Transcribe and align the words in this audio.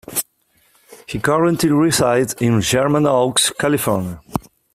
He 1.05 1.19
currently 1.19 1.69
resides 1.69 2.33
in 2.39 2.61
Sherman 2.61 3.05
Oaks, 3.05 3.51
California. 3.51 4.19